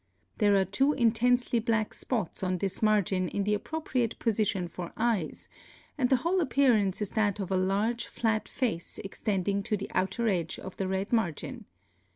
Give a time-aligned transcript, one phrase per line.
[0.39, 5.47] There are two intensely black spots on this margin in the appropriate position for eyes,
[5.95, 9.91] and the whole appear ance is that of a large flat face extending to the
[9.93, 11.65] outer edge of the red margin.